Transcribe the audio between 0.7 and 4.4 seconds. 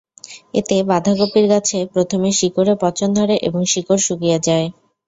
বাঁধাকপির গাছে প্রথমে শিকড়ে পচন ধরে এবং শিকড় শুকিয়ে